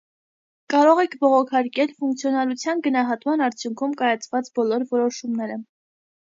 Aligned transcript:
Կարող 0.73 1.01
եք 1.03 1.13
բողոքարկել 1.25 1.93
ֆունկցիոնալության 1.99 2.83
գնահատման 2.89 3.45
արդյունքում 3.51 3.95
կայացված 4.03 4.53
բոլոր 4.59 4.91
որոշումները։ 4.99 5.63